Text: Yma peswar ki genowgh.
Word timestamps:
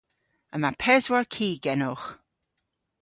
Yma 0.55 0.71
peswar 0.81 1.25
ki 1.33 1.47
genowgh. 1.63 2.07